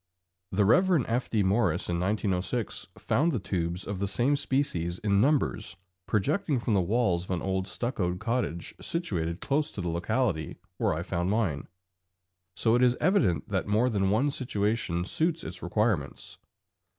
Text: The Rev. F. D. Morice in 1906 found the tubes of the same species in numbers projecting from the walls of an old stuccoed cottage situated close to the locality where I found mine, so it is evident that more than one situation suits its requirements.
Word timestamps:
The 0.51 0.65
Rev. 0.65 1.05
F. 1.07 1.29
D. 1.29 1.43
Morice 1.43 1.87
in 1.87 1.99
1906 1.99 2.87
found 2.97 3.31
the 3.31 3.37
tubes 3.37 3.85
of 3.85 3.99
the 3.99 4.07
same 4.07 4.35
species 4.35 4.97
in 4.97 5.21
numbers 5.21 5.75
projecting 6.07 6.57
from 6.59 6.73
the 6.73 6.81
walls 6.81 7.25
of 7.25 7.29
an 7.29 7.43
old 7.43 7.67
stuccoed 7.67 8.17
cottage 8.17 8.73
situated 8.81 9.41
close 9.41 9.71
to 9.73 9.79
the 9.79 9.89
locality 9.89 10.57
where 10.79 10.95
I 10.95 11.03
found 11.03 11.29
mine, 11.29 11.67
so 12.55 12.73
it 12.73 12.81
is 12.81 12.97
evident 12.99 13.49
that 13.49 13.67
more 13.67 13.91
than 13.91 14.09
one 14.09 14.31
situation 14.31 15.05
suits 15.05 15.43
its 15.43 15.61
requirements. 15.61 16.39